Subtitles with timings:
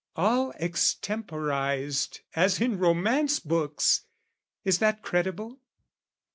[0.15, 4.05] All extemporised As in romance books!
[4.65, 5.59] Is that credible?